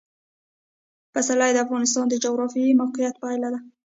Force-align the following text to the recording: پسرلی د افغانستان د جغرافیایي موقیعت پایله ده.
پسرلی 1.13 1.51
د 1.53 1.57
افغانستان 1.65 2.05
د 2.09 2.13
جغرافیایي 2.23 2.77
موقیعت 2.81 3.15
پایله 3.23 3.47
ده. 3.53 3.59